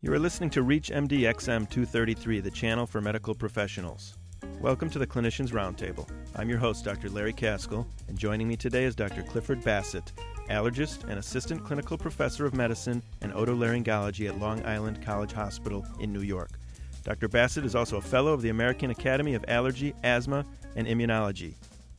You 0.00 0.12
are 0.12 0.18
listening 0.20 0.50
to 0.50 0.62
Reach 0.62 0.90
MD 0.90 1.22
XM 1.22 1.68
233, 1.68 2.38
the 2.38 2.52
channel 2.52 2.86
for 2.86 3.00
medical 3.00 3.34
professionals. 3.34 4.16
Welcome 4.60 4.88
to 4.90 4.98
the 5.00 5.08
Clinicians 5.08 5.50
Roundtable. 5.50 6.08
I'm 6.36 6.48
your 6.48 6.60
host, 6.60 6.84
Dr. 6.84 7.10
Larry 7.10 7.32
Kaskel, 7.32 7.84
and 8.06 8.16
joining 8.16 8.46
me 8.46 8.56
today 8.56 8.84
is 8.84 8.94
Dr. 8.94 9.24
Clifford 9.24 9.64
Bassett, 9.64 10.12
allergist 10.50 11.02
and 11.02 11.18
assistant 11.18 11.64
clinical 11.64 11.98
professor 11.98 12.46
of 12.46 12.54
medicine 12.54 13.02
and 13.22 13.32
otolaryngology 13.32 14.28
at 14.28 14.38
Long 14.38 14.64
Island 14.64 15.02
College 15.02 15.32
Hospital 15.32 15.84
in 15.98 16.12
New 16.12 16.22
York. 16.22 16.52
Dr. 17.02 17.26
Bassett 17.26 17.64
is 17.64 17.74
also 17.74 17.96
a 17.96 18.00
fellow 18.00 18.32
of 18.32 18.40
the 18.40 18.50
American 18.50 18.92
Academy 18.92 19.34
of 19.34 19.44
Allergy, 19.48 19.94
Asthma, 20.04 20.46
and 20.76 20.86
Immunology. 20.86 21.54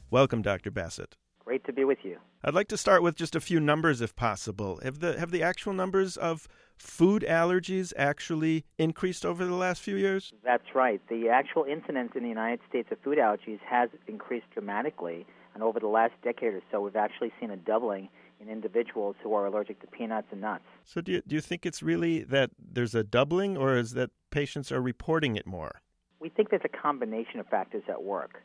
Welcome, 0.10 0.42
Dr. 0.42 0.72
Bassett. 0.72 1.18
Great 1.50 1.66
to 1.66 1.74
be 1.74 1.84
with 1.84 1.98
you. 2.04 2.20
I'd 2.44 2.54
like 2.54 2.68
to 2.68 2.78
start 2.78 3.02
with 3.02 3.16
just 3.16 3.36
a 3.36 3.42
few 3.42 3.60
numbers 3.60 4.02
if 4.02 4.16
possible. 4.16 4.80
Have 4.84 5.00
the 5.00 5.20
have 5.20 5.32
the 5.32 5.42
actual 5.42 5.74
numbers 5.74 6.16
of 6.16 6.48
food 6.78 7.26
allergies 7.28 7.92
actually 7.98 8.66
increased 8.78 9.26
over 9.26 9.44
the 9.44 9.56
last 9.56 9.82
few 9.82 9.96
years? 9.96 10.32
That's 10.44 10.76
right. 10.76 11.02
The 11.10 11.28
actual 11.30 11.64
incidence 11.64 12.12
in 12.14 12.22
the 12.22 12.30
United 12.30 12.60
States 12.70 12.90
of 12.92 13.00
food 13.00 13.18
allergies 13.18 13.58
has 13.68 13.90
increased 14.08 14.46
dramatically, 14.54 15.26
and 15.56 15.64
over 15.64 15.80
the 15.80 15.88
last 15.88 16.14
decade 16.24 16.54
or 16.54 16.62
so, 16.70 16.82
we've 16.82 16.96
actually 16.96 17.32
seen 17.40 17.50
a 17.50 17.58
doubling 17.58 18.10
in 18.40 18.48
individuals 18.48 19.16
who 19.24 19.34
are 19.34 19.48
allergic 19.48 19.82
to 19.82 19.88
peanuts 19.88 20.28
and 20.30 20.42
nuts. 20.42 20.66
So, 20.84 21.02
do 21.02 21.14
you, 21.14 21.24
do 21.26 21.34
you 21.34 21.42
think 21.42 21.66
it's 21.66 21.82
really 21.82 22.22
that 22.26 22.52
there's 22.60 22.94
a 22.94 23.04
doubling, 23.04 23.58
or 23.58 23.76
is 23.76 23.94
that 23.94 24.12
patients 24.30 24.72
are 24.72 24.84
reporting 24.84 25.36
it 25.36 25.48
more? 25.48 25.82
We 26.20 26.30
think 26.30 26.52
there's 26.52 26.62
a 26.64 26.78
combination 26.78 27.40
of 27.40 27.48
factors 27.48 27.86
at 27.90 28.04
work. 28.04 28.44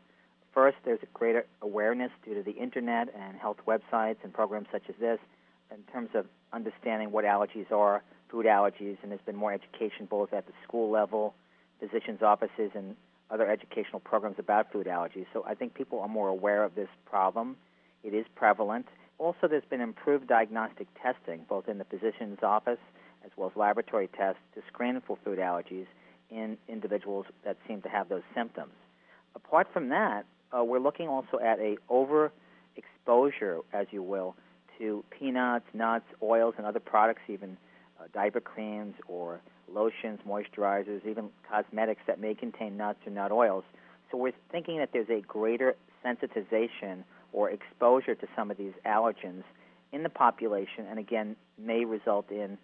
First, 0.54 0.76
there's 0.84 1.02
a 1.02 1.18
greater 1.18 1.46
awareness 1.62 2.12
due 2.24 2.34
to 2.34 2.42
the 2.42 2.52
internet 2.52 3.08
and 3.18 3.36
health 3.36 3.56
websites 3.66 4.18
and 4.22 4.32
programs 4.32 4.68
such 4.70 4.84
as 4.88 4.94
this 5.00 5.18
in 5.72 5.82
terms 5.92 6.10
of 6.14 6.27
understanding 6.52 7.10
what 7.10 7.24
allergies 7.24 7.70
are, 7.72 8.02
food 8.30 8.46
allergies, 8.46 8.96
and 9.02 9.10
there's 9.10 9.20
been 9.27 9.34
more 9.34 9.52
education 9.52 10.06
both 10.08 10.32
at 10.32 10.46
the 10.46 10.52
school 10.62 10.90
level, 10.90 11.34
physicians' 11.80 12.22
offices, 12.22 12.70
and 12.74 12.94
other 13.30 13.50
educational 13.50 13.98
programs 13.98 14.36
about 14.38 14.70
food 14.70 14.86
allergies. 14.86 15.27
So 15.32 15.44
I 15.44 15.55
think 15.55 15.75
people 15.75 15.98
are 16.00 16.08
more 16.08 16.28
aware 16.28 16.62
of 16.62 16.77
this 16.77 16.88
problem. 17.05 17.56
It 18.05 18.14
is 18.14 18.25
prevalent. 18.36 18.86
Also, 19.19 19.48
there's 19.48 19.64
been 19.69 19.80
improved 19.80 20.28
diagnostic 20.28 20.86
testing, 21.02 21.44
both 21.48 21.69
in 21.69 21.78
the 21.78 21.84
physician's 21.84 22.42
office 22.42 22.78
as 23.25 23.30
well 23.36 23.50
as 23.50 23.56
laboratory 23.56 24.08
tests 24.16 24.41
to 24.55 24.62
screen 24.69 25.00
for 25.05 25.19
food 25.25 25.38
allergies 25.38 25.86
in 26.30 26.58
individuals 26.69 27.27
that 27.44 27.56
seem 27.66 27.80
to 27.82 27.88
have 27.88 28.08
those 28.08 28.22
symptoms. 28.34 28.72
Apart 29.34 29.66
from 29.72 29.88
that, 29.88 30.27
uh, 30.56 30.62
we're 30.62 30.78
looking 30.78 31.08
also 31.08 31.38
at 31.41 31.58
a 31.58 31.77
overexposure, 31.91 33.62
as 33.72 33.86
you 33.91 34.02
will, 34.02 34.36
to 34.78 35.05
peanuts, 35.10 35.66
nuts, 35.72 36.06
oils, 36.22 36.55
and 36.56 36.66
other 36.66 36.80
products, 36.80 37.22
even 37.28 37.56
uh, 38.00 38.05
diaper 38.12 38.41
creams 38.41 38.94
or 39.08 39.41
lotions, 39.72 40.20
moisturizers, 40.28 41.06
even 41.06 41.28
cosmetics 41.48 42.02
that 42.06 42.20
may 42.20 42.34
contain 42.34 42.77
nuts 42.77 42.98
or 43.06 43.12
nut 43.12 43.32
oils. 43.32 43.64
So 44.10 44.19
we're 44.19 44.32
thinking 44.50 44.78
that 44.78 44.91
there's 44.92 45.10
a 45.10 45.20
greater 45.22 45.75
sensitization 46.05 47.05
or 47.32 47.50
exposure 47.50 48.14
to 48.14 48.27
some 48.36 48.50
of 48.50 48.56
these 48.56 48.72
allergens 48.86 49.42
in 49.92 50.02
the 50.02 50.08
population, 50.08 50.86
and 50.88 50.98
again, 50.98 51.36
may 51.58 51.84
result 51.84 52.30
in 52.30 52.58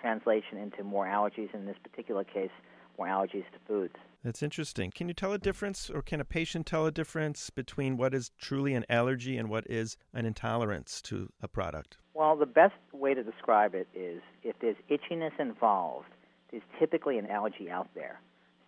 translation 0.00 0.58
into 0.58 0.84
more 0.84 1.06
allergies, 1.06 1.52
in 1.54 1.66
this 1.66 1.76
particular 1.82 2.24
case, 2.24 2.50
more 2.98 3.08
allergies 3.08 3.44
to 3.52 3.58
foods. 3.66 3.94
That's 4.24 4.42
interesting. 4.42 4.90
Can 4.90 5.08
you 5.08 5.14
tell 5.14 5.32
a 5.32 5.38
difference, 5.38 5.88
or 5.88 6.02
can 6.02 6.20
a 6.20 6.24
patient 6.24 6.66
tell 6.66 6.86
a 6.86 6.90
difference 6.90 7.50
between 7.50 7.96
what 7.96 8.12
is 8.12 8.32
truly 8.38 8.74
an 8.74 8.84
allergy 8.88 9.36
and 9.36 9.48
what 9.48 9.64
is 9.70 9.96
an 10.12 10.26
intolerance 10.26 11.00
to 11.02 11.30
a 11.40 11.46
product? 11.46 11.98
Well, 12.14 12.34
the 12.34 12.46
best 12.46 12.74
way 12.92 13.14
to 13.14 13.22
describe 13.22 13.74
it 13.74 13.86
is 13.94 14.20
if 14.42 14.56
there's 14.60 14.76
itchiness 14.90 15.38
involved, 15.38 16.08
there's 16.50 16.64
typically 16.78 17.18
an 17.18 17.26
allergy 17.26 17.70
out 17.70 17.88
there. 17.94 18.20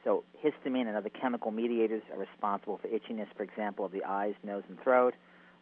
So, 0.04 0.22
histamine 0.44 0.86
and 0.86 0.96
other 0.96 1.08
chemical 1.08 1.50
mediators 1.50 2.02
are 2.12 2.18
responsible 2.18 2.78
for 2.78 2.88
itchiness, 2.88 3.26
for 3.36 3.42
example, 3.42 3.84
of 3.84 3.92
the 3.92 4.04
eyes, 4.04 4.34
nose, 4.44 4.62
and 4.68 4.80
throat, 4.80 5.14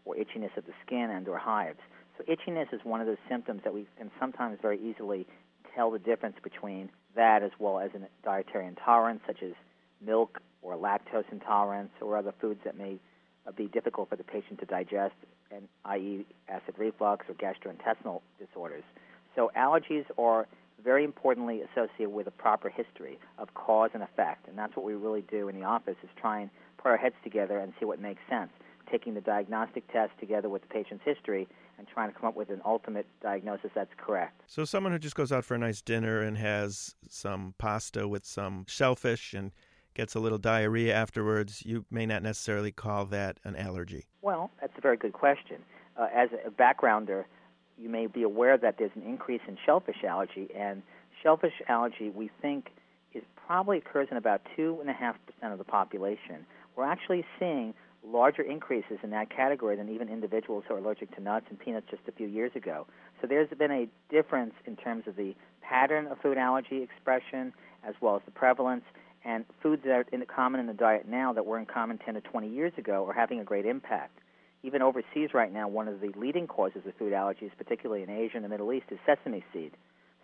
or 0.05 0.15
itchiness 0.15 0.55
of 0.57 0.67
the 0.67 0.75
skin 0.85 1.11
and/or 1.11 1.39
hives. 1.39 1.81
So, 2.19 2.25
itchiness 2.25 2.73
is 2.73 2.81
one 2.85 3.01
of 3.01 3.07
those 3.07 3.17
symptoms 3.29 3.63
that 3.65 3.73
we 3.73 3.87
can 3.97 4.11
sometimes 4.21 4.59
very 4.61 4.79
easily 4.79 5.27
tell 5.75 5.91
the 5.91 5.99
difference 5.99 6.37
between 6.43 6.91
that 7.15 7.43
as 7.43 7.51
well 7.59 7.79
as 7.79 7.91
a 7.95 8.01
dietary 8.23 8.67
intolerance, 8.67 9.21
such 9.27 9.43
as 9.43 9.53
milk 10.01 10.41
or 10.63 10.77
lactose 10.77 11.25
intolerance 11.31 11.91
or 12.01 12.17
other 12.17 12.35
foods 12.41 12.61
that 12.65 12.77
may 12.77 12.99
uh, 13.47 13.53
be 13.53 13.67
difficult 13.67 14.09
for 14.09 14.17
the 14.17 14.25
patient 14.25 14.59
to 14.59 14.67
digest, 14.67 15.15
and 15.51 15.69
i.e., 15.85 16.27
acid 16.49 16.75
reflux 16.77 17.27
or 17.29 17.35
gastrointestinal 17.35 18.21
disorders. 18.39 18.83
So 19.35 19.51
allergies 19.57 20.05
are 20.19 20.47
very 20.83 21.05
importantly 21.05 21.63
associated 21.63 22.11
with 22.11 22.27
a 22.27 22.31
proper 22.31 22.69
history 22.69 23.19
of 23.39 23.55
cause 23.55 23.91
and 23.95 24.03
effect, 24.03 24.49
and 24.49 24.59
that's 24.59 24.75
what 24.77 24.85
we 24.85 24.95
really 24.95 25.23
do 25.23 25.49
in 25.49 25.59
the 25.59 25.65
office 25.65 25.97
is 26.03 26.11
try 26.21 26.41
and 26.41 26.51
put 26.79 26.89
our 26.89 26.97
heads 26.97 27.15
together 27.23 27.59
and 27.59 27.73
see 27.79 27.87
what 27.87 28.01
makes 28.01 28.21
sense, 28.29 28.51
taking 28.91 29.15
the 29.15 29.21
diagnostic 29.21 29.91
test 29.93 30.13
together 30.21 30.49
with 30.49 30.63
the 30.63 30.69
patient's 30.69 31.05
history 31.05 31.49
and 31.79 31.87
trying 31.87 32.11
to 32.11 32.19
come 32.19 32.29
up 32.29 32.37
with 32.37 32.51
an 32.51 32.61
ultimate 32.65 33.07
diagnosis 33.23 33.71
that's 33.75 33.91
correct. 33.97 34.43
So 34.47 34.65
someone 34.65 34.93
who 34.93 34.99
just 34.99 35.15
goes 35.15 35.33
out 35.33 35.45
for 35.45 35.55
a 35.55 35.59
nice 35.59 35.83
dinner 35.83 36.21
and 36.21 36.39
has 36.39 36.95
some 37.09 37.55
pasta 37.59 38.09
with 38.09 38.25
some 38.25 38.65
shellfish 38.69 39.35
and 39.35 39.53
gets 39.97 40.15
a 40.15 40.21
little 40.21 40.39
diarrhea 40.39 40.95
afterwards, 40.95 41.65
you 41.65 41.85
may 41.91 42.07
not 42.07 42.23
necessarily 42.23 42.71
call 42.71 43.07
that 43.07 43.41
an 43.45 43.57
allergy. 43.57 44.07
Well, 44.23 44.51
that's 44.61 44.75
a 44.77 44.81
very 44.81 44.97
good 44.97 45.15
question. 45.15 45.57
Uh, 45.97 46.09
as 46.15 46.29
a 46.45 46.51
backgrounder, 46.51 47.25
you 47.79 47.89
may 47.89 48.07
be 48.07 48.23
aware 48.23 48.59
that 48.59 48.77
there's 48.79 48.91
an 48.95 49.03
increase 49.03 49.41
in 49.49 49.57
shellfish 49.65 50.05
allergy, 50.07 50.49
and 50.55 50.83
shellfish 51.23 51.55
allergy, 51.69 52.11
we 52.11 52.31
think, 52.43 52.69
is 53.15 53.23
probably 53.47 53.79
occurs 53.79 54.09
in 54.11 54.19
about 54.19 54.43
two 54.55 54.77
and 54.81 54.91
a 54.91 54.93
half 54.93 55.17
percent 55.27 55.53
of 55.53 55.59
the 55.59 55.65
population. 55.65 56.47
We're 56.77 56.85
actually 56.85 57.25
seeing 57.39 57.73
larger 58.07 58.43
increases 58.43 58.99
in 59.03 59.11
that 59.11 59.31
category 59.31 59.77
than 59.77 59.89
even 59.89 60.09
individuals 60.09 60.65
who 60.69 60.75
are 60.75 60.79
allergic 60.79 61.15
to 61.17 61.23
nuts 61.23 61.47
and 61.49 61.59
peanuts 61.59 61.87
just 61.91 62.03
a 62.07 62.13
few 62.13 62.27
years 62.27 62.53
ago. 62.55 62.87
So 63.21 63.27
there's 63.27 63.49
been 63.59 63.71
a 63.71 63.89
difference 64.11 64.53
in 64.67 64.77
terms 64.77 65.05
of 65.07 65.17
the 65.17 65.35
pattern 65.63 66.07
of 66.07 66.19
food 66.21 66.37
allergy 66.37 66.83
expression 66.83 67.53
as 67.83 67.95
well 68.01 68.17
as 68.17 68.23
the 68.25 68.31
prevalence 68.31 68.85
and 69.27 69.45
foods 69.61 69.83
that 69.85 69.91
are 69.91 70.05
in, 70.13 70.25
common 70.27 70.61
in 70.61 70.67
the 70.67 70.73
diet 70.73 71.07
now 71.09 71.33
that 71.33 71.45
weren't 71.45 71.69
common 71.69 71.99
10 71.99 72.15
to 72.15 72.21
20 72.21 72.49
years 72.49 72.73
ago 72.79 73.05
are 73.07 73.13
having 73.13 73.41
a 73.41 73.45
great 73.45 73.67
impact. 73.67 74.19
Even 74.63 74.83
overseas 74.83 75.31
right 75.35 75.53
now, 75.53 75.69
one 75.69 75.89
of 75.89 76.01
the 76.01 76.13
leading 76.17 76.47
causes 76.47 76.83
of 76.87 76.95
food 76.95 77.13
allergies, 77.13 77.51
particularly 77.59 78.03
in 78.05 78.09
Asia 78.09 78.37
and 78.37 78.45
the 78.45 78.49
Middle 78.49 78.73
East, 78.73 78.87
is 78.91 78.99
sesame 79.05 79.45
seed. 79.53 79.73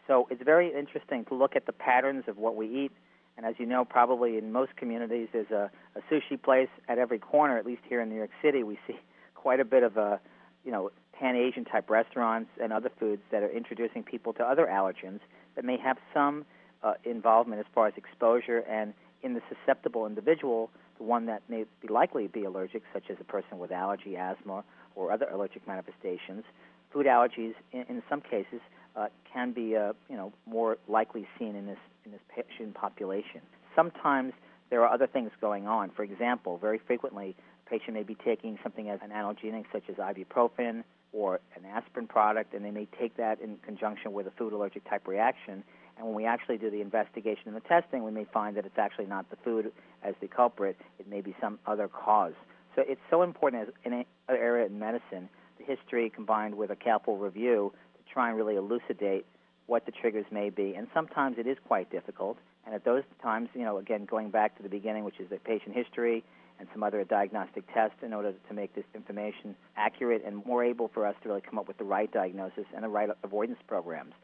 So 0.06 0.28
it's 0.30 0.42
very 0.42 0.72
interesting 0.72 1.24
to 1.26 1.34
look 1.34 1.56
at 1.56 1.66
the 1.66 1.72
patterns 1.72 2.24
of 2.28 2.38
what 2.38 2.54
we 2.54 2.66
eat. 2.66 2.92
And 3.36 3.44
as 3.44 3.54
you 3.58 3.66
know, 3.66 3.84
probably 3.84 4.38
in 4.38 4.52
most 4.52 4.76
communities, 4.76 5.28
there's 5.32 5.50
a, 5.50 5.70
a 5.96 6.00
sushi 6.12 6.40
place 6.40 6.68
at 6.88 6.98
every 6.98 7.18
corner. 7.18 7.58
At 7.58 7.66
least 7.66 7.82
here 7.88 8.00
in 8.00 8.08
New 8.08 8.16
York 8.16 8.30
City, 8.40 8.62
we 8.62 8.78
see 8.86 8.98
quite 9.34 9.58
a 9.58 9.64
bit 9.64 9.82
of 9.82 9.96
a, 9.96 10.20
you 10.64 10.70
know, 10.70 10.90
pan 11.12 11.34
Asian 11.34 11.64
type 11.64 11.90
restaurants 11.90 12.50
and 12.62 12.72
other 12.72 12.90
foods 13.00 13.22
that 13.32 13.42
are 13.42 13.50
introducing 13.50 14.02
people 14.02 14.32
to 14.34 14.44
other 14.44 14.66
allergens 14.66 15.20
that 15.56 15.64
may 15.64 15.76
have 15.76 15.98
some 16.14 16.44
uh, 16.82 16.94
involvement 17.04 17.60
as 17.60 17.66
far 17.74 17.86
as 17.86 17.94
exposure 17.96 18.60
and 18.60 18.94
in 19.22 19.34
the 19.34 19.42
susceptible 19.48 20.06
individual, 20.06 20.70
the 20.98 21.04
one 21.04 21.26
that 21.26 21.42
may 21.48 21.64
be 21.80 21.88
likely 21.88 22.24
to 22.24 22.28
be 22.28 22.44
allergic, 22.44 22.82
such 22.92 23.04
as 23.08 23.16
a 23.20 23.24
person 23.24 23.58
with 23.58 23.70
allergy, 23.70 24.16
asthma, 24.16 24.64
or 24.94 25.12
other 25.12 25.26
allergic 25.30 25.66
manifestations. 25.66 26.44
Food 26.92 27.06
allergies, 27.06 27.54
in, 27.72 27.84
in 27.88 28.02
some 28.10 28.20
cases, 28.20 28.60
uh, 28.96 29.06
can 29.32 29.52
be 29.52 29.76
uh, 29.76 29.92
you 30.10 30.16
know 30.16 30.32
more 30.46 30.76
likely 30.88 31.26
seen 31.38 31.56
in 31.56 31.66
this 31.66 31.78
in 32.04 32.12
this 32.12 32.20
patient 32.28 32.74
population. 32.74 33.40
Sometimes 33.74 34.32
there 34.70 34.82
are 34.84 34.92
other 34.92 35.06
things 35.06 35.30
going 35.40 35.66
on. 35.66 35.90
For 35.90 36.02
example, 36.02 36.58
very 36.58 36.78
frequently, 36.78 37.36
a 37.66 37.70
patient 37.70 37.94
may 37.94 38.02
be 38.02 38.16
taking 38.16 38.58
something 38.62 38.90
as 38.90 39.00
an 39.02 39.10
analgesic, 39.10 39.64
such 39.72 39.84
as 39.88 39.96
ibuprofen 39.96 40.84
or 41.12 41.40
an 41.56 41.64
aspirin 41.66 42.06
product, 42.06 42.54
and 42.54 42.64
they 42.64 42.70
may 42.70 42.86
take 42.98 43.16
that 43.16 43.40
in 43.40 43.58
conjunction 43.58 44.12
with 44.12 44.26
a 44.26 44.30
food 44.32 44.52
allergic 44.52 44.88
type 44.88 45.06
reaction, 45.06 45.62
and 46.02 46.08
when 46.08 46.16
we 46.16 46.26
actually 46.26 46.58
do 46.58 46.68
the 46.68 46.80
investigation 46.80 47.44
and 47.46 47.54
the 47.54 47.60
testing, 47.60 48.02
we 48.02 48.10
may 48.10 48.24
find 48.24 48.56
that 48.56 48.66
it's 48.66 48.76
actually 48.76 49.06
not 49.06 49.30
the 49.30 49.36
food 49.36 49.70
as 50.02 50.14
the 50.20 50.26
culprit. 50.26 50.76
It 50.98 51.08
may 51.08 51.20
be 51.20 51.32
some 51.40 51.60
other 51.64 51.86
cause. 51.86 52.32
So 52.74 52.82
it's 52.84 53.00
so 53.08 53.22
important 53.22 53.68
as 53.68 53.74
in 53.84 53.92
any 53.92 54.06
area 54.28 54.66
in 54.66 54.80
medicine, 54.80 55.28
the 55.58 55.64
history 55.64 56.10
combined 56.10 56.56
with 56.56 56.70
a 56.70 56.76
careful 56.76 57.18
review 57.18 57.72
to 57.96 58.12
try 58.12 58.28
and 58.28 58.36
really 58.36 58.56
elucidate 58.56 59.26
what 59.66 59.86
the 59.86 59.92
triggers 59.92 60.24
may 60.32 60.50
be. 60.50 60.74
And 60.74 60.88
sometimes 60.92 61.38
it 61.38 61.46
is 61.46 61.56
quite 61.68 61.88
difficult. 61.92 62.36
And 62.66 62.74
at 62.74 62.84
those 62.84 63.04
times, 63.22 63.50
you 63.54 63.62
know, 63.62 63.78
again, 63.78 64.04
going 64.04 64.30
back 64.30 64.56
to 64.56 64.64
the 64.64 64.68
beginning, 64.68 65.04
which 65.04 65.20
is 65.20 65.30
the 65.30 65.36
patient 65.36 65.76
history 65.76 66.24
and 66.58 66.66
some 66.72 66.82
other 66.82 67.04
diagnostic 67.04 67.62
tests 67.72 67.98
in 68.02 68.12
order 68.12 68.32
to 68.48 68.54
make 68.54 68.74
this 68.74 68.84
information 68.92 69.54
accurate 69.76 70.24
and 70.26 70.44
more 70.44 70.64
able 70.64 70.88
for 70.88 71.06
us 71.06 71.14
to 71.22 71.28
really 71.28 71.42
come 71.42 71.60
up 71.60 71.68
with 71.68 71.78
the 71.78 71.84
right 71.84 72.10
diagnosis 72.10 72.64
and 72.74 72.82
the 72.82 72.88
right 72.88 73.08
avoidance 73.22 73.60
programs. 73.68 74.14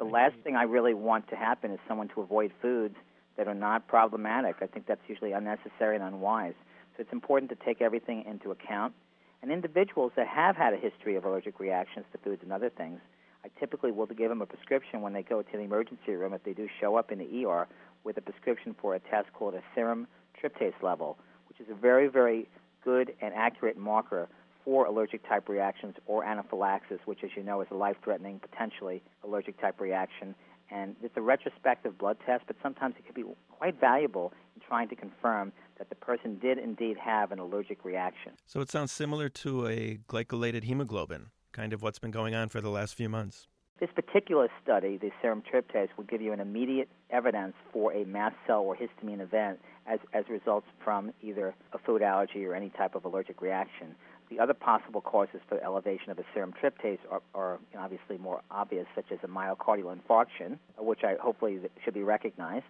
The 0.00 0.06
last 0.06 0.34
thing 0.42 0.56
I 0.56 0.62
really 0.62 0.94
want 0.94 1.28
to 1.28 1.36
happen 1.36 1.70
is 1.70 1.78
someone 1.86 2.08
to 2.14 2.22
avoid 2.22 2.52
foods 2.62 2.96
that 3.36 3.46
are 3.46 3.54
not 3.54 3.86
problematic. 3.86 4.56
I 4.62 4.66
think 4.66 4.86
that's 4.86 5.02
usually 5.06 5.32
unnecessary 5.32 5.94
and 5.94 6.02
unwise. 6.02 6.54
So 6.96 7.02
it's 7.02 7.12
important 7.12 7.50
to 7.50 7.56
take 7.66 7.82
everything 7.82 8.24
into 8.26 8.50
account. 8.50 8.94
And 9.42 9.52
individuals 9.52 10.12
that 10.16 10.26
have 10.26 10.56
had 10.56 10.72
a 10.72 10.78
history 10.78 11.16
of 11.16 11.26
allergic 11.26 11.60
reactions 11.60 12.06
to 12.12 12.18
foods 12.18 12.42
and 12.42 12.50
other 12.50 12.70
things, 12.70 12.98
I 13.44 13.48
typically 13.60 13.92
will 13.92 14.06
give 14.06 14.30
them 14.30 14.40
a 14.40 14.46
prescription 14.46 15.02
when 15.02 15.12
they 15.12 15.22
go 15.22 15.42
to 15.42 15.52
the 15.52 15.60
emergency 15.60 16.12
room 16.12 16.32
if 16.32 16.44
they 16.44 16.54
do 16.54 16.66
show 16.80 16.96
up 16.96 17.12
in 17.12 17.18
the 17.18 17.44
ER 17.44 17.68
with 18.02 18.16
a 18.16 18.22
prescription 18.22 18.74
for 18.80 18.94
a 18.94 19.00
test 19.00 19.30
called 19.34 19.52
a 19.52 19.62
serum 19.74 20.06
tryptase 20.42 20.82
level, 20.82 21.18
which 21.50 21.60
is 21.60 21.66
a 21.70 21.74
very, 21.74 22.08
very 22.08 22.48
good 22.82 23.14
and 23.20 23.34
accurate 23.34 23.76
marker 23.76 24.28
for 24.64 24.86
allergic 24.86 25.26
type 25.28 25.48
reactions 25.48 25.94
or 26.06 26.24
anaphylaxis, 26.24 26.98
which, 27.04 27.20
as 27.24 27.30
you 27.36 27.42
know, 27.42 27.60
is 27.60 27.68
a 27.70 27.74
life 27.74 27.96
threatening, 28.02 28.40
potentially 28.40 29.02
allergic 29.24 29.60
type 29.60 29.80
reaction. 29.80 30.34
And 30.70 30.94
it's 31.02 31.16
a 31.16 31.20
retrospective 31.20 31.98
blood 31.98 32.16
test, 32.24 32.44
but 32.46 32.56
sometimes 32.62 32.94
it 32.98 33.04
can 33.04 33.14
be 33.14 33.28
quite 33.50 33.80
valuable 33.80 34.32
in 34.54 34.62
trying 34.66 34.88
to 34.88 34.96
confirm 34.96 35.52
that 35.78 35.88
the 35.88 35.96
person 35.96 36.38
did 36.38 36.58
indeed 36.58 36.96
have 36.96 37.32
an 37.32 37.38
allergic 37.38 37.84
reaction. 37.84 38.32
So 38.46 38.60
it 38.60 38.70
sounds 38.70 38.92
similar 38.92 39.28
to 39.30 39.66
a 39.66 39.98
glycolated 40.08 40.64
hemoglobin, 40.64 41.30
kind 41.52 41.72
of 41.72 41.82
what's 41.82 41.98
been 41.98 42.12
going 42.12 42.34
on 42.34 42.48
for 42.50 42.60
the 42.60 42.70
last 42.70 42.94
few 42.94 43.08
months. 43.08 43.48
This 43.80 43.88
particular 43.94 44.48
study, 44.62 44.98
the 44.98 45.10
serum 45.22 45.42
tryptase, 45.42 45.88
will 45.96 46.04
give 46.04 46.20
you 46.20 46.34
an 46.34 46.40
immediate 46.40 46.90
evidence 47.08 47.54
for 47.72 47.94
a 47.94 48.04
mast 48.04 48.36
cell 48.46 48.60
or 48.60 48.76
histamine 48.76 49.20
event 49.20 49.58
as, 49.86 49.98
as 50.12 50.24
results 50.28 50.66
from 50.84 51.12
either 51.22 51.54
a 51.72 51.78
food 51.78 52.02
allergy 52.02 52.44
or 52.44 52.54
any 52.54 52.68
type 52.68 52.94
of 52.94 53.06
allergic 53.06 53.40
reaction. 53.40 53.94
The 54.30 54.38
other 54.38 54.54
possible 54.54 55.00
causes 55.00 55.40
for 55.48 55.62
elevation 55.62 56.10
of 56.10 56.16
the 56.16 56.24
serum 56.32 56.52
tryptase 56.52 57.00
are, 57.10 57.20
are 57.34 57.58
obviously 57.76 58.16
more 58.16 58.42
obvious, 58.50 58.86
such 58.94 59.10
as 59.10 59.18
a 59.24 59.26
myocardial 59.26 59.96
infarction, 59.96 60.58
which 60.78 61.02
I 61.02 61.16
hopefully 61.20 61.58
should 61.84 61.94
be 61.94 62.04
recognized, 62.04 62.64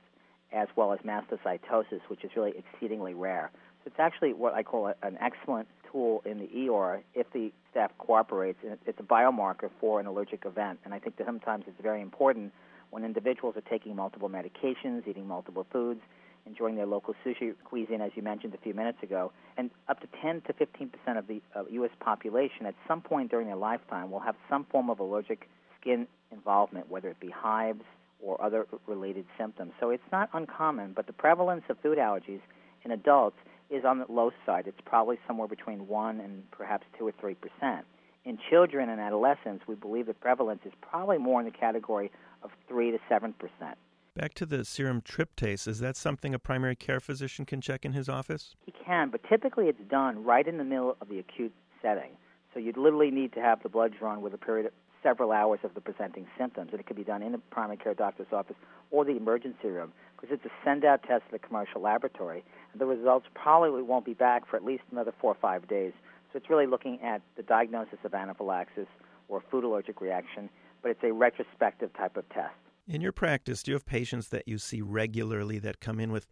as 0.52 0.68
well 0.74 0.92
as 0.92 1.00
mastocytosis, 1.00 2.00
which 2.08 2.24
is 2.24 2.30
really 2.34 2.54
exceedingly 2.56 3.12
rare. 3.12 3.50
So 3.84 3.88
it's 3.88 4.00
actually 4.00 4.32
what 4.32 4.54
I 4.54 4.62
call 4.62 4.86
a, 4.86 4.94
an 5.02 5.18
excellent 5.20 5.68
tool 5.92 6.22
in 6.24 6.38
the 6.38 6.68
ER 6.70 7.02
if 7.14 7.30
the 7.32 7.52
staff 7.70 7.90
cooperates. 7.98 8.58
It's 8.86 8.98
a 8.98 9.02
biomarker 9.02 9.70
for 9.80 10.00
an 10.00 10.06
allergic 10.06 10.46
event. 10.46 10.78
And 10.86 10.94
I 10.94 10.98
think 10.98 11.16
that 11.18 11.26
sometimes 11.26 11.64
it's 11.66 11.80
very 11.82 12.00
important 12.00 12.52
when 12.88 13.04
individuals 13.04 13.56
are 13.56 13.62
taking 13.62 13.96
multiple 13.96 14.30
medications, 14.30 15.06
eating 15.06 15.26
multiple 15.26 15.66
foods, 15.70 16.00
enjoying 16.50 16.74
their 16.74 16.86
local 16.86 17.14
sushi 17.24 17.54
cuisine, 17.64 18.00
as 18.00 18.10
you 18.16 18.22
mentioned 18.22 18.54
a 18.54 18.58
few 18.58 18.74
minutes 18.74 18.98
ago, 19.02 19.32
and 19.56 19.70
up 19.88 20.00
to 20.00 20.08
10 20.20 20.42
to 20.42 20.52
15 20.52 20.88
percent 20.88 21.16
of 21.18 21.26
the 21.28 21.40
uh, 21.54 21.62
U.S. 21.70 21.90
population 22.00 22.66
at 22.66 22.74
some 22.88 23.00
point 23.00 23.30
during 23.30 23.46
their 23.46 23.56
lifetime 23.56 24.10
will 24.10 24.20
have 24.20 24.34
some 24.48 24.64
form 24.64 24.90
of 24.90 24.98
allergic 24.98 25.48
skin 25.80 26.06
involvement, 26.32 26.90
whether 26.90 27.08
it 27.08 27.20
be 27.20 27.30
hives 27.30 27.82
or 28.20 28.42
other 28.42 28.66
related 28.86 29.24
symptoms. 29.38 29.72
So 29.80 29.90
it's 29.90 30.02
not 30.12 30.28
uncommon, 30.34 30.92
but 30.94 31.06
the 31.06 31.12
prevalence 31.12 31.62
of 31.70 31.78
food 31.82 31.98
allergies 31.98 32.40
in 32.84 32.90
adults 32.90 33.36
is 33.70 33.84
on 33.84 33.98
the 33.98 34.06
low 34.08 34.32
side. 34.44 34.64
It's 34.66 34.80
probably 34.84 35.18
somewhere 35.26 35.48
between 35.48 35.86
1 35.86 36.20
and 36.20 36.50
perhaps 36.50 36.84
2 36.98 37.06
or 37.06 37.12
3 37.20 37.34
percent. 37.34 37.86
In 38.24 38.38
children 38.50 38.90
and 38.90 39.00
adolescents, 39.00 39.64
we 39.66 39.76
believe 39.76 40.06
the 40.06 40.14
prevalence 40.14 40.60
is 40.66 40.72
probably 40.82 41.16
more 41.16 41.40
in 41.40 41.46
the 41.46 41.52
category 41.52 42.10
of 42.42 42.50
3 42.68 42.90
to 42.90 42.98
7 43.08 43.32
percent. 43.34 43.78
Back 44.16 44.34
to 44.34 44.46
the 44.46 44.64
serum 44.64 45.02
tryptase, 45.02 45.68
is 45.68 45.78
that 45.78 45.96
something 45.96 46.34
a 46.34 46.38
primary 46.40 46.74
care 46.74 46.98
physician 46.98 47.46
can 47.46 47.60
check 47.60 47.84
in 47.84 47.92
his 47.92 48.08
office? 48.08 48.56
He 48.66 48.72
can, 48.84 49.08
but 49.08 49.20
typically 49.28 49.66
it's 49.66 49.80
done 49.88 50.24
right 50.24 50.48
in 50.48 50.58
the 50.58 50.64
middle 50.64 50.96
of 51.00 51.08
the 51.08 51.20
acute 51.20 51.54
setting. 51.80 52.10
So 52.52 52.58
you'd 52.58 52.76
literally 52.76 53.12
need 53.12 53.32
to 53.34 53.40
have 53.40 53.62
the 53.62 53.68
blood 53.68 53.94
drawn 53.96 54.20
with 54.20 54.34
a 54.34 54.38
period 54.38 54.66
of 54.66 54.72
several 55.00 55.30
hours 55.30 55.60
of 55.62 55.74
the 55.74 55.80
presenting 55.80 56.26
symptoms, 56.36 56.70
and 56.72 56.80
it 56.80 56.86
could 56.86 56.96
be 56.96 57.04
done 57.04 57.22
in 57.22 57.30
the 57.30 57.38
primary 57.38 57.76
care 57.76 57.94
doctor's 57.94 58.26
office 58.32 58.56
or 58.90 59.04
the 59.04 59.16
emergency 59.16 59.68
room 59.68 59.92
because 60.16 60.34
it's 60.34 60.44
a 60.44 60.50
send 60.64 60.84
out 60.84 61.04
test 61.04 61.24
to 61.26 61.32
the 61.32 61.38
commercial 61.38 61.80
laboratory, 61.80 62.44
and 62.72 62.80
the 62.80 62.86
results 62.86 63.26
probably 63.34 63.80
won't 63.80 64.04
be 64.04 64.14
back 64.14 64.44
for 64.44 64.56
at 64.56 64.64
least 64.64 64.82
another 64.90 65.14
four 65.20 65.30
or 65.30 65.38
five 65.40 65.68
days. 65.68 65.92
So 66.32 66.38
it's 66.38 66.50
really 66.50 66.66
looking 66.66 67.00
at 67.00 67.22
the 67.36 67.44
diagnosis 67.44 68.00
of 68.04 68.12
anaphylaxis 68.12 68.88
or 69.28 69.40
food 69.52 69.62
allergic 69.62 70.00
reaction, 70.00 70.50
but 70.82 70.90
it's 70.90 71.04
a 71.04 71.12
retrospective 71.12 71.92
type 71.94 72.16
of 72.16 72.28
test. 72.30 72.54
In 72.90 73.00
your 73.00 73.12
practice, 73.12 73.62
do 73.62 73.70
you 73.70 73.76
have 73.76 73.86
patients 73.86 74.30
that 74.30 74.48
you 74.48 74.58
see 74.58 74.82
regularly 74.82 75.60
that 75.60 75.78
come 75.78 76.00
in 76.00 76.10
with 76.10 76.26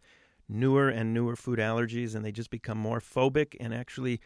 newer 0.49 0.89
and 0.89 1.13
newer 1.13 1.37
food 1.37 1.57
allergies 1.57 2.15
and 2.15 2.25
they 2.25 2.33
just 2.33 2.49
become 2.49 2.77
more 2.77 2.99
phobic 2.99 3.55
and 3.61 3.73
actually 3.73 4.19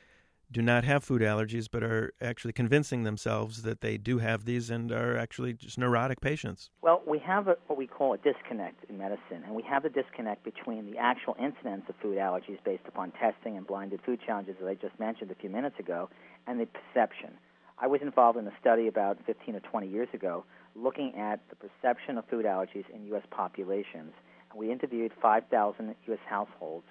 do 0.51 0.59
not 0.59 0.83
have 0.83 1.03
food 1.03 1.21
allergies 1.21 1.68
but 1.71 1.83
are 1.83 2.12
actually 2.19 2.51
convincing 2.51 3.03
themselves 3.03 3.62
that 3.62 3.81
they 3.81 4.00
do 4.00 4.18
have 4.18 4.45
these 4.45 4.71
and 4.71 4.91
are 4.91 5.15
actually 5.15 5.53
just 5.53 5.77
neurotic 5.77 6.21
patients? 6.21 6.71
Well, 6.81 7.03
we 7.06 7.19
have 7.19 7.47
a, 7.50 7.56
what 7.68 7.77
we 7.77 7.85
call 7.85 8.15
a 8.15 8.18
disconnect 8.18 8.83
in 8.89 8.97
medicine, 8.97 9.44
and 9.45 9.53
we 9.53 9.62
have 9.69 9.85
a 9.85 9.89
disconnect 9.89 10.44
between 10.44 10.91
the 10.91 10.97
actual 10.97 11.35
incidence 11.39 11.83
of 11.88 11.94
food 12.01 12.18
allergies 12.18 12.57
based 12.65 12.88
upon 12.88 13.12
testing 13.12 13.57
and 13.57 13.68
blinded 13.68 14.00
food 14.03 14.19
challenges 14.25 14.56
that 14.59 14.68
I 14.68 14.74
just 14.74 15.00
mentioned 15.00 15.30
a 15.30 15.35
few 15.35 15.51
minutes 15.51 15.77
ago 15.77 16.09
and 16.47 16.59
the 16.59 16.65
perception. 16.65 17.38
I 17.80 17.88
was 17.88 18.02
involved 18.02 18.38
in 18.38 18.48
a 18.48 18.54
study 18.60 18.88
about 18.88 19.18
15 19.25 19.56
or 19.56 19.60
20 19.60 19.88
years 19.88 20.08
ago 20.14 20.46
looking 20.75 21.16
at 21.16 21.40
the 21.50 21.56
perception 21.56 22.18
of 22.18 22.25
food 22.25 22.46
allergies 22.46 22.86
in 22.94 23.06
U.S. 23.08 23.24
populations. 23.31 24.14
We 24.56 24.72
interviewed 24.72 25.12
5,000 25.22 25.96
U.S. 26.08 26.20
households 26.28 26.86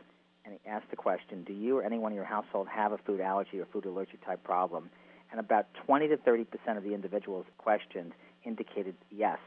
and 0.45 0.59
asked 0.67 0.91
the 0.91 0.97
question 0.97 1.45
Do 1.45 1.53
you 1.53 1.79
or 1.79 1.83
anyone 1.83 2.13
in 2.13 2.17
your 2.17 2.25
household 2.25 2.69
have 2.69 2.93
a 2.93 2.99
food 2.99 3.21
allergy 3.21 3.61
or 3.61 3.67
food 3.67 3.87
allergic 3.87 4.25
type 4.25 4.43
problem? 4.43 4.91
And 5.31 5.41
about 5.41 5.67
20 5.87 6.09
to 6.09 6.17
30 6.17 6.45
percent 6.45 6.79
of 6.79 6.85
the 6.85 6.95
individuals 6.95 7.47
questioned 7.59 8.13
indicated 8.45 8.95
yes, 9.11 9.39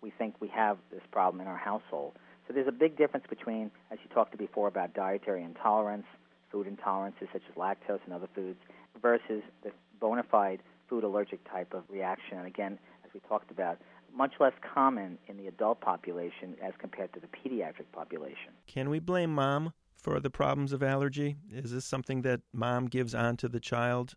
we 0.00 0.10
think 0.10 0.34
we 0.40 0.48
have 0.48 0.78
this 0.90 1.02
problem 1.10 1.40
in 1.40 1.46
our 1.46 1.56
household. 1.56 2.12
So 2.46 2.54
there's 2.54 2.68
a 2.68 2.72
big 2.72 2.96
difference 2.96 3.26
between, 3.28 3.70
as 3.90 3.98
you 4.02 4.14
talked 4.14 4.36
before 4.38 4.68
about 4.68 4.94
dietary 4.94 5.42
intolerance, 5.42 6.06
food 6.52 6.66
intolerances 6.66 7.28
such 7.32 7.42
as 7.48 7.56
lactose 7.56 8.00
and 8.04 8.14
other 8.14 8.28
foods, 8.34 8.58
versus 9.02 9.42
the 9.62 9.72
bona 9.98 10.22
fide 10.22 10.60
food 10.88 11.04
allergic 11.04 11.48
type 11.50 11.74
of 11.74 11.84
reaction. 11.88 12.38
And 12.38 12.46
again, 12.46 12.78
as 13.04 13.10
we 13.14 13.20
talked 13.28 13.50
about, 13.50 13.78
much 14.14 14.34
less 14.38 14.52
common 14.74 15.18
in 15.26 15.36
the 15.36 15.48
adult 15.48 15.80
population 15.80 16.54
as 16.62 16.72
compared 16.78 17.12
to 17.14 17.20
the 17.20 17.26
pediatric 17.26 17.90
population. 17.92 18.52
Can 18.66 18.88
we 18.88 19.00
blame 19.00 19.34
mom 19.34 19.72
for 19.96 20.20
the 20.20 20.30
problems 20.30 20.72
of 20.72 20.82
allergy? 20.82 21.36
Is 21.50 21.72
this 21.72 21.84
something 21.84 22.22
that 22.22 22.40
mom 22.52 22.86
gives 22.86 23.14
on 23.14 23.36
to 23.38 23.48
the 23.48 23.60
child, 23.60 24.14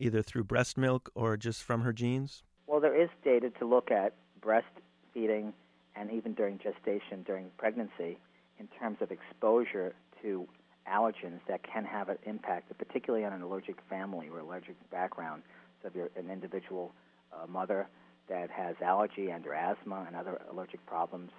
either 0.00 0.22
through 0.22 0.44
breast 0.44 0.76
milk 0.76 1.10
or 1.14 1.36
just 1.36 1.62
from 1.62 1.82
her 1.82 1.92
genes? 1.92 2.42
Well, 2.66 2.80
there 2.80 3.00
is 3.00 3.08
data 3.22 3.50
to 3.60 3.66
look 3.66 3.90
at 3.90 4.14
breastfeeding 4.40 5.52
and 5.94 6.10
even 6.10 6.34
during 6.34 6.58
gestation, 6.58 7.22
during 7.24 7.50
pregnancy, 7.56 8.18
in 8.58 8.68
terms 8.78 8.98
of 9.00 9.10
exposure 9.10 9.94
to 10.22 10.46
allergens 10.90 11.40
that 11.48 11.62
can 11.62 11.84
have 11.84 12.08
an 12.08 12.18
impact, 12.24 12.76
particularly 12.78 13.24
on 13.24 13.32
an 13.32 13.42
allergic 13.42 13.76
family 13.88 14.28
or 14.28 14.40
allergic 14.40 14.76
background. 14.90 15.42
So 15.86 15.90
if 15.90 15.94
you're 15.94 16.10
an 16.16 16.30
individual 16.32 16.92
uh, 17.32 17.46
mother 17.46 17.86
that 18.28 18.50
has 18.50 18.74
allergy 18.84 19.30
and 19.30 19.46
or 19.46 19.54
asthma 19.54 20.04
and 20.06 20.16
other 20.16 20.40
allergic 20.50 20.84
problems, 20.84 21.30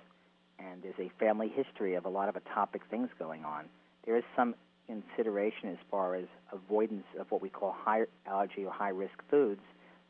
and 0.58 0.82
there's 0.82 1.00
a 1.00 1.12
family 1.20 1.50
history 1.50 1.96
of 1.96 2.06
a 2.06 2.10
lot 2.10 2.30
of 2.30 2.36
atopic 2.36 2.82
things 2.90 3.10
going 3.20 3.44
on, 3.44 3.66
there 4.06 4.16
is 4.16 4.24
some 4.38 4.56
consideration 4.88 5.70
as 5.70 5.78
far 5.92 6.16
as 6.16 6.26
avoidance 6.54 7.04
of 7.20 7.30
what 7.30 7.42
we 7.42 7.50
call 7.50 7.76
high 7.78 8.04
allergy 8.26 8.64
or 8.64 8.72
high 8.72 8.90
risk 8.90 9.22
foods 9.30 9.60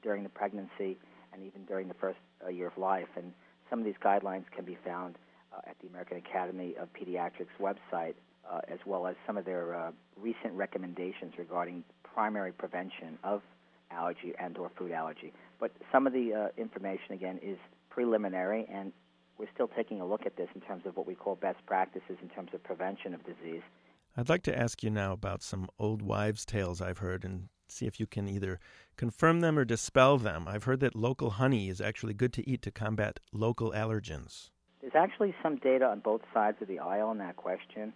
during 0.04 0.22
the 0.22 0.30
pregnancy 0.30 0.98
and 1.34 1.44
even 1.44 1.66
during 1.66 1.88
the 1.88 1.96
first 1.96 2.20
uh, 2.46 2.50
year 2.50 2.68
of 2.68 2.78
life. 2.78 3.08
And 3.16 3.34
some 3.72 3.80
of 3.80 3.86
these 3.86 3.96
guidelines 4.04 4.44
can 4.56 4.66
be 4.66 4.78
found 4.86 5.16
uh, 5.52 5.62
at 5.68 5.76
the 5.82 5.88
American 5.88 6.18
Academy 6.18 6.76
of 6.80 6.90
Pediatrics 6.94 7.58
website, 7.60 8.14
uh, 8.50 8.60
as 8.68 8.78
well 8.86 9.08
as 9.08 9.16
some 9.26 9.36
of 9.36 9.46
their 9.46 9.74
uh, 9.74 9.92
recent 10.16 10.54
recommendations 10.54 11.34
regarding 11.40 11.84
primary 12.04 12.52
prevention 12.52 13.18
of 13.24 13.42
allergy 13.92 14.34
and 14.40 14.58
or 14.58 14.72
food 14.78 14.92
allergy. 14.92 15.34
But 15.60 15.72
some 15.92 16.08
of 16.08 16.14
the 16.14 16.34
uh, 16.34 16.62
information 16.62 17.14
again 17.14 17.40
is 17.42 17.58
preliminary, 17.90 18.68
and 18.72 18.92
we're 19.38 19.50
still 19.54 19.70
taking 19.76 20.02
a 20.02 20.06
look 20.06 20.26
at 20.26 20.36
this 20.36 20.50
in 20.56 20.62
terms 20.62 20.84
of 20.86 20.96
what 20.98 21.08
we 21.08 21.16
call 21.16 21.36
best 21.36 21.66
practices 21.66 22.18
in 22.22 22.30
terms 22.30 22.50
of 22.54 22.64
prevention 22.64 23.14
of 23.14 23.22
disease. 23.26 23.62
I'd 24.16 24.30
like 24.30 24.44
to 24.44 24.58
ask 24.58 24.82
you 24.82 24.90
now 24.90 25.14
about 25.14 25.44
some 25.44 25.70
old 25.78 26.02
wives' 26.02 26.46
tales 26.46 26.82
I've 26.82 26.98
heard 26.98 27.24
and 27.24 27.50
see 27.68 27.86
if 27.86 28.00
you 28.00 28.08
can 28.08 28.28
either 28.28 28.60
confirm 28.96 29.42
them 29.42 29.60
or 29.60 29.66
dispel 29.66 30.18
them. 30.18 30.48
I've 30.48 30.64
heard 30.64 30.80
that 30.80 30.96
local 30.96 31.32
honey 31.32 31.70
is 31.70 31.82
actually 31.82 32.14
good 32.14 32.34
to 32.34 32.50
eat 32.50 32.62
to 32.64 32.72
combat 32.72 33.20
local 33.32 33.72
allergens. 33.72 34.50
There's 34.82 34.96
actually 34.96 35.36
some 35.44 35.58
data 35.58 35.86
on 35.86 36.00
both 36.00 36.22
sides 36.34 36.58
of 36.62 36.68
the 36.68 36.80
aisle 36.80 37.10
on 37.10 37.18
that 37.20 37.36
question, 37.36 37.94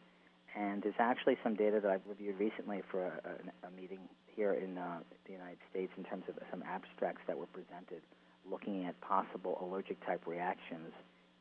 and 0.56 0.84
there's 0.84 1.00
actually 1.00 1.38
some 1.44 1.56
data 1.56 1.80
that 1.82 1.90
I've 1.90 2.06
reviewed 2.08 2.40
recently 2.40 2.82
for 2.90 3.06
a, 3.06 3.14
a, 3.26 3.68
a 3.68 3.72
meeting 3.72 4.00
here 4.28 4.54
in 4.54 4.78
uh, 4.78 5.00
the 5.26 5.32
United 5.32 5.58
States 5.70 5.92
in 5.98 6.04
terms 6.04 6.24
of 6.28 6.36
some 6.50 6.64
abstracts 6.64 7.22
that 7.28 7.38
were 7.38 7.48
presented 7.48 8.02
looking 8.50 8.86
at 8.86 9.00
possible 9.02 9.58
allergic 9.62 10.04
type 10.06 10.26
reactions 10.26 10.92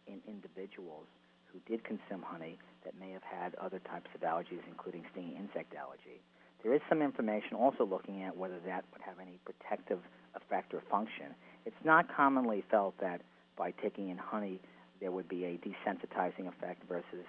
in 0.06 0.20
individuals 0.28 1.06
who 1.46 1.58
did 1.66 1.82
consume 1.84 2.22
honey 2.22 2.58
that 2.84 2.98
may 2.98 3.10
have 3.10 3.22
had 3.22 3.54
other 3.56 3.80
types 3.80 4.08
of 4.14 4.20
allergies, 4.20 4.62
including 4.68 5.04
stinging 5.12 5.36
insect 5.36 5.74
allergy. 5.74 6.20
There 6.62 6.74
is 6.74 6.80
some 6.88 7.02
information 7.02 7.56
also 7.56 7.84
looking 7.84 8.22
at 8.22 8.36
whether 8.36 8.58
that 8.66 8.84
would 8.92 9.00
have 9.02 9.18
any 9.20 9.38
protective 9.44 9.98
effect 10.34 10.74
or 10.74 10.82
function. 10.90 11.34
It's 11.64 11.84
not 11.84 12.14
commonly 12.14 12.62
felt 12.70 12.98
that 13.00 13.22
by 13.56 13.72
taking 13.82 14.10
in 14.10 14.18
honey 14.18 14.60
there 15.00 15.10
would 15.10 15.28
be 15.28 15.44
a 15.44 15.58
desensitizing 15.58 16.46
effect 16.46 16.82
versus 16.88 17.24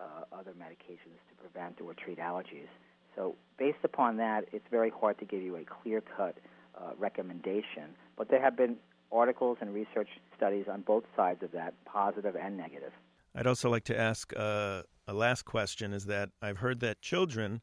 uh, 0.00 0.24
other 0.36 0.52
medications 0.52 1.18
to 1.28 1.34
prevent 1.38 1.80
or 1.80 1.94
treat 1.94 2.18
allergies. 2.18 2.68
So, 3.16 3.34
based 3.58 3.84
upon 3.84 4.16
that, 4.18 4.44
it's 4.52 4.64
very 4.70 4.90
hard 4.90 5.18
to 5.18 5.24
give 5.24 5.42
you 5.42 5.56
a 5.56 5.64
clear 5.64 6.00
cut 6.00 6.36
uh, 6.74 6.92
recommendation. 6.98 7.94
But 8.16 8.28
there 8.30 8.40
have 8.40 8.56
been 8.56 8.76
articles 9.12 9.58
and 9.60 9.74
research 9.74 10.08
studies 10.36 10.66
on 10.70 10.82
both 10.82 11.04
sides 11.16 11.42
of 11.42 11.52
that, 11.52 11.74
positive 11.84 12.36
and 12.36 12.56
negative. 12.56 12.92
I'd 13.34 13.46
also 13.46 13.68
like 13.70 13.84
to 13.84 13.98
ask 13.98 14.32
uh, 14.36 14.82
a 15.06 15.12
last 15.12 15.44
question 15.44 15.92
is 15.92 16.06
that 16.06 16.30
I've 16.40 16.58
heard 16.58 16.80
that 16.80 17.00
children 17.00 17.60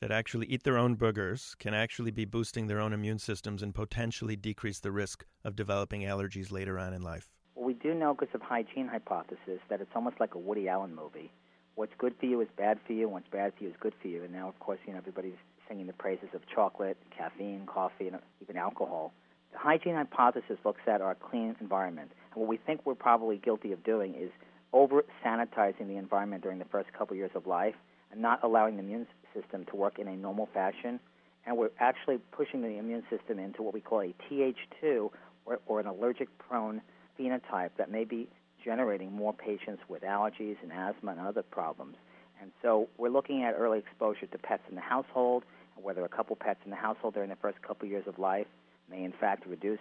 that 0.00 0.12
actually 0.12 0.46
eat 0.46 0.62
their 0.62 0.78
own 0.78 0.96
boogers 0.96 1.58
can 1.58 1.74
actually 1.74 2.12
be 2.12 2.24
boosting 2.24 2.66
their 2.66 2.80
own 2.80 2.92
immune 2.92 3.18
systems 3.18 3.62
and 3.62 3.74
potentially 3.74 4.36
decrease 4.36 4.78
the 4.78 4.92
risk 4.92 5.24
of 5.44 5.56
developing 5.56 6.02
allergies 6.02 6.52
later 6.52 6.78
on 6.78 6.92
in 6.92 7.02
life. 7.02 7.28
Well, 7.54 7.66
we 7.66 7.74
do 7.74 7.94
know 7.94 8.14
because 8.14 8.32
of 8.34 8.42
hygiene 8.42 8.86
hypothesis 8.86 9.60
that 9.68 9.80
it's 9.80 9.90
almost 9.96 10.20
like 10.20 10.34
a 10.34 10.38
Woody 10.38 10.68
Allen 10.68 10.94
movie. 10.94 11.32
What's 11.78 11.94
good 11.96 12.16
for 12.18 12.26
you 12.26 12.40
is 12.40 12.48
bad 12.56 12.80
for 12.84 12.92
you, 12.92 13.04
and 13.04 13.12
what's 13.12 13.28
bad 13.30 13.52
for 13.56 13.62
you 13.62 13.70
is 13.70 13.76
good 13.78 13.92
for 14.02 14.08
you. 14.08 14.24
And 14.24 14.32
now, 14.32 14.48
of 14.48 14.58
course, 14.58 14.80
you 14.84 14.92
know 14.92 14.98
everybody's 14.98 15.38
singing 15.68 15.86
the 15.86 15.92
praises 15.92 16.28
of 16.34 16.40
chocolate, 16.52 16.96
caffeine, 17.16 17.66
coffee, 17.66 18.08
and 18.08 18.18
even 18.42 18.56
alcohol. 18.56 19.12
The 19.52 19.58
hygiene 19.58 19.94
hypothesis 19.94 20.58
looks 20.64 20.80
at 20.88 21.00
our 21.00 21.14
clean 21.14 21.54
environment. 21.60 22.10
And 22.32 22.40
what 22.40 22.48
we 22.48 22.56
think 22.56 22.84
we're 22.84 22.96
probably 22.96 23.36
guilty 23.36 23.70
of 23.70 23.84
doing 23.84 24.16
is 24.16 24.30
over 24.72 25.04
sanitizing 25.24 25.86
the 25.86 25.98
environment 25.98 26.42
during 26.42 26.58
the 26.58 26.64
first 26.64 26.92
couple 26.92 27.16
years 27.16 27.30
of 27.36 27.46
life 27.46 27.76
and 28.10 28.20
not 28.20 28.42
allowing 28.42 28.74
the 28.74 28.82
immune 28.82 29.06
system 29.32 29.64
to 29.66 29.76
work 29.76 30.00
in 30.00 30.08
a 30.08 30.16
normal 30.16 30.48
fashion. 30.52 30.98
And 31.46 31.56
we're 31.56 31.70
actually 31.78 32.18
pushing 32.32 32.60
the 32.60 32.76
immune 32.76 33.04
system 33.08 33.38
into 33.38 33.62
what 33.62 33.72
we 33.72 33.80
call 33.80 34.00
a 34.00 34.12
Th2 34.28 35.12
or, 35.46 35.60
or 35.66 35.78
an 35.78 35.86
allergic 35.86 36.38
prone 36.38 36.82
phenotype 37.16 37.70
that 37.78 37.88
may 37.88 38.02
be 38.02 38.28
generating 38.64 39.12
more 39.12 39.32
patients 39.32 39.82
with 39.88 40.02
allergies 40.02 40.56
and 40.62 40.72
asthma 40.72 41.12
and 41.12 41.20
other 41.20 41.42
problems. 41.42 41.96
And 42.40 42.52
so 42.62 42.88
we're 42.98 43.10
looking 43.10 43.42
at 43.42 43.54
early 43.58 43.78
exposure 43.78 44.26
to 44.26 44.38
pets 44.38 44.62
in 44.68 44.74
the 44.74 44.80
household, 44.80 45.44
whether 45.76 46.04
a 46.04 46.08
couple 46.08 46.36
pets 46.36 46.60
in 46.64 46.70
the 46.70 46.76
household 46.76 47.14
during 47.14 47.30
the 47.30 47.36
first 47.36 47.60
couple 47.62 47.88
years 47.88 48.06
of 48.06 48.18
life 48.18 48.46
may 48.90 49.04
in 49.04 49.12
fact 49.12 49.46
reduce 49.46 49.80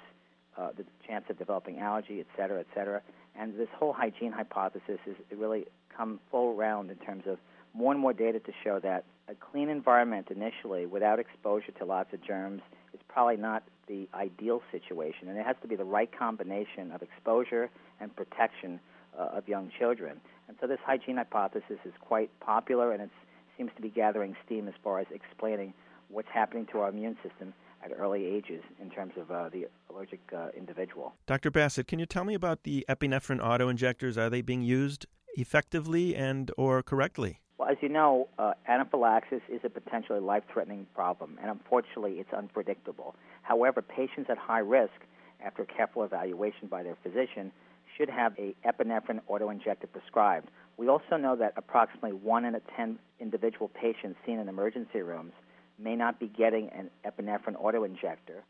uh, 0.58 0.70
the 0.76 0.84
chance 1.08 1.26
of 1.30 1.38
developing 1.38 1.80
allergy, 1.80 2.20
et 2.20 2.26
cetera, 2.36 2.60
et 2.60 2.68
cetera. 2.74 3.02
And 3.40 3.58
this 3.58 3.70
whole 3.76 3.94
hygiene 3.94 4.32
hypothesis 4.32 5.00
is 5.06 5.16
really 5.36 5.66
come 5.96 6.20
full 6.32 6.56
round 6.56 6.90
in 6.90 6.98
terms 6.98 7.24
of 7.28 7.38
more 7.74 7.92
and 7.92 8.02
more 8.02 8.14
data 8.14 8.40
to 8.40 8.52
show 8.64 8.80
that 8.80 9.04
a 9.28 9.36
clean 9.36 9.70
environment 9.70 10.30
initially 10.32 10.86
without 10.86 11.20
exposure 11.20 11.72
to 11.74 11.86
lots 11.86 12.12
of 12.14 12.22
germs 12.24 12.62
is 12.94 13.00
probably 13.08 13.38
not 13.38 13.64
the 13.88 14.08
ideal 14.14 14.62
situation. 14.72 15.30
And 15.30 15.38
it 15.38 15.46
has 15.46 15.56
to 15.62 15.68
be 15.68 15.76
the 15.76 15.86
right 15.86 16.10
combination 16.18 16.92
of 16.92 17.02
exposure 17.02 17.70
and 18.00 18.16
protection 18.16 18.80
uh, 19.18 19.38
of 19.38 19.48
young 19.48 19.72
children. 19.78 20.20
And 20.48 20.58
so 20.62 20.68
this 20.68 20.80
hygiene 20.86 21.18
hypothesis 21.18 21.80
is 21.86 21.94
quite 22.00 22.30
popular 22.40 22.92
and 22.92 23.02
it 23.02 23.10
seems 23.58 23.72
to 23.76 23.82
be 23.82 23.90
gathering 23.90 24.36
steam 24.46 24.68
as 24.68 24.74
far 24.84 25.00
as 25.00 25.08
explaining 25.12 25.74
what's 26.10 26.30
happening 26.34 26.68
to 26.72 26.80
our 26.80 26.90
immune 26.90 27.18
system 27.24 27.54
at 27.84 27.92
early 27.98 28.26
ages 28.26 28.64
in 28.82 28.90
terms 28.90 29.14
of 29.18 29.30
uh, 29.32 29.50
the 29.50 29.68
allergic 29.90 30.20
uh, 30.36 30.48
individual. 30.56 31.14
Dr. 31.26 31.52
Bassett, 31.52 31.88
can 31.88 32.00
you 32.00 32.06
tell 32.06 32.24
me 32.24 32.34
about 32.34 32.64
the 32.64 32.86
epinephrine 32.90 33.44
auto 33.44 33.70
injectors? 33.70 34.18
Are 34.18 34.30
they 34.30 34.42
being 34.42 34.62
used 34.62 35.06
effectively 35.36 36.16
and 36.16 36.52
or 36.58 36.82
correctly? 36.82 37.42
Well, 37.58 37.70
as 37.70 37.78
you 37.82 37.90
know, 37.90 38.28
uh, 38.38 38.54
anaphylaxis 38.68 39.42
is 39.50 39.62
a 39.64 39.70
potentially 39.70 40.20
life-threatening 40.20 40.86
problem, 40.94 41.40
and 41.42 41.50
unfortunately, 41.50 42.20
it's 42.20 42.32
unpredictable. 42.32 43.16
However, 43.42 43.82
patients 43.82 44.30
at 44.30 44.38
high 44.38 44.60
risk, 44.60 44.94
after 45.44 45.66
careful 45.66 46.04
evaluation 46.04 46.68
by 46.68 46.84
their 46.84 46.98
physician, 47.02 47.52
should 47.98 48.10
have 48.10 48.34
a 48.38 48.54
epinephrine 48.64 49.22
autoinjector 49.28 49.92
prescribed. 49.92 50.50
We 50.78 50.88
also 50.88 51.18
know 51.18 51.36
that 51.38 51.54
approximately 51.58 52.14
one 52.14 52.46
in 52.46 52.54
a 52.54 52.60
ten 52.76 53.00
individual 53.20 53.70
patients 53.70 54.20
seen 54.24 54.38
in 54.38 54.48
emergency 54.48 55.02
rooms 55.02 55.34
may 55.80 55.96
not 55.96 56.20
be 56.20 56.28
getting 56.28 56.70
an 56.70 56.92
epinephrine 57.06 57.60
autoinjector 57.60 58.42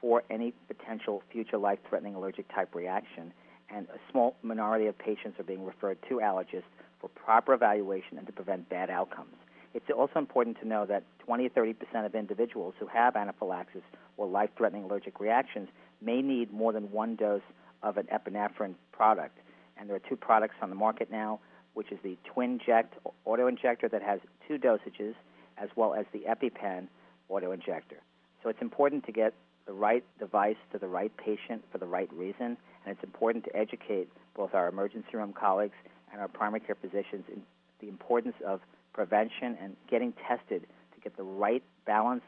for 0.00 0.24
any 0.28 0.52
potential 0.66 1.22
future 1.30 1.56
life-threatening 1.56 2.16
allergic 2.16 2.52
type 2.52 2.74
reaction, 2.74 3.32
and 3.70 3.86
a 3.90 3.98
small 4.10 4.34
minority 4.42 4.86
of 4.86 4.98
patients 4.98 5.38
are 5.38 5.44
being 5.44 5.64
referred 5.64 5.98
to 6.08 6.16
allergists 6.16 6.64
for 7.00 7.08
proper 7.08 7.54
evaluation 7.54 8.18
and 8.18 8.26
to 8.26 8.32
prevent 8.32 8.68
bad 8.68 8.90
outcomes. 8.90 9.34
It's 9.74 9.86
also 9.94 10.18
important 10.18 10.58
to 10.60 10.68
know 10.68 10.86
that 10.86 11.02
20 11.18 11.48
30 11.48 11.74
percent 11.74 12.06
of 12.06 12.14
individuals 12.14 12.74
who 12.78 12.86
have 12.86 13.14
anaphylaxis 13.14 13.82
or 14.16 14.26
life-threatening 14.26 14.84
allergic 14.84 15.20
reactions 15.20 15.68
may 16.00 16.22
need 16.22 16.52
more 16.52 16.72
than 16.72 16.90
one 16.90 17.16
dose 17.16 17.42
of 17.82 17.98
an 17.98 18.06
epinephrine 18.06 18.74
product. 18.92 19.38
And 19.76 19.88
there 19.88 19.96
are 19.96 20.08
two 20.08 20.16
products 20.16 20.54
on 20.62 20.70
the 20.70 20.76
market 20.76 21.10
now, 21.10 21.40
which 21.74 21.92
is 21.92 21.98
the 22.02 22.16
TwinJect 22.34 22.88
autoinjector 23.26 23.90
that 23.90 24.02
has 24.02 24.20
two 24.48 24.56
dosages, 24.56 25.14
as 25.58 25.68
well 25.76 25.94
as 25.94 26.06
the 26.12 26.20
EpiPen 26.20 26.88
autoinjector. 27.30 28.00
So 28.42 28.48
it's 28.48 28.62
important 28.62 29.04
to 29.06 29.12
get 29.12 29.34
the 29.66 29.72
right 29.72 30.04
device 30.18 30.56
to 30.72 30.78
the 30.78 30.86
right 30.86 31.14
patient 31.18 31.62
for 31.70 31.78
the 31.78 31.86
right 31.86 32.10
reason, 32.14 32.56
and 32.86 32.86
it's 32.86 33.02
important 33.04 33.44
to 33.44 33.54
educate 33.54 34.08
both 34.34 34.54
our 34.54 34.68
emergency 34.68 35.08
room 35.14 35.34
colleagues 35.38 35.74
and 36.16 36.22
our 36.22 36.28
primary 36.28 36.60
care 36.60 36.76
physicians 36.80 37.24
in 37.28 37.42
the 37.80 37.88
importance 37.88 38.36
of 38.46 38.60
prevention 38.94 39.56
and 39.60 39.76
getting 39.90 40.14
tested 40.26 40.62
to 40.94 41.00
get 41.02 41.14
the 41.18 41.22
right 41.22 41.62
balance 41.84 42.24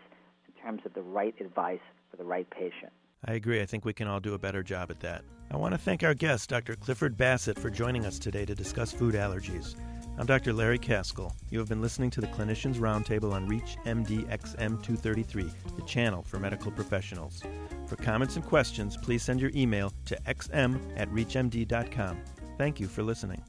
in 0.46 0.62
terms 0.62 0.82
of 0.84 0.92
the 0.92 1.00
right 1.00 1.34
advice 1.40 1.80
for 2.10 2.18
the 2.18 2.24
right 2.24 2.48
patient. 2.50 2.92
I 3.26 3.32
agree. 3.32 3.62
I 3.62 3.66
think 3.66 3.86
we 3.86 3.94
can 3.94 4.06
all 4.06 4.20
do 4.20 4.34
a 4.34 4.38
better 4.38 4.62
job 4.62 4.90
at 4.90 5.00
that. 5.00 5.24
I 5.50 5.56
want 5.56 5.72
to 5.72 5.78
thank 5.78 6.04
our 6.04 6.12
guest, 6.12 6.50
Dr. 6.50 6.76
Clifford 6.76 7.16
Bassett, 7.16 7.58
for 7.58 7.70
joining 7.70 8.04
us 8.04 8.18
today 8.18 8.44
to 8.44 8.54
discuss 8.54 8.92
food 8.92 9.14
allergies. 9.14 9.74
I'm 10.18 10.26
Dr. 10.26 10.52
Larry 10.52 10.78
Kaskel. 10.78 11.32
You 11.48 11.58
have 11.58 11.68
been 11.68 11.80
listening 11.80 12.10
to 12.10 12.20
the 12.20 12.26
Clinicians 12.26 12.76
Roundtable 12.76 13.32
on 13.32 13.48
Reach 13.48 13.78
MD 13.86 14.28
XM 14.28 14.82
233, 14.82 15.50
the 15.76 15.82
channel 15.82 16.22
for 16.22 16.38
medical 16.38 16.70
professionals. 16.70 17.42
For 17.86 17.96
comments 17.96 18.36
and 18.36 18.44
questions, 18.44 18.98
please 18.98 19.22
send 19.22 19.40
your 19.40 19.52
email 19.54 19.92
to 20.04 20.16
xm 20.26 20.78
at 20.96 21.08
reachmd.com. 21.10 22.18
Thank 22.58 22.80
you 22.80 22.88
for 22.88 23.02
listening. 23.02 23.42